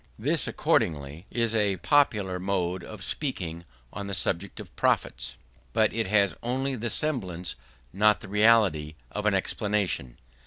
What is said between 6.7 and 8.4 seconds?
the semblance, not the